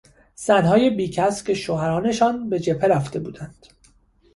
زنهای 0.35 0.89
بیکس 0.89 1.43
که 1.43 1.53
شوهرانشان 1.53 2.49
به 2.49 2.59
جهبه 2.59 2.87
رفته 2.87 3.19
بودند 3.19 3.67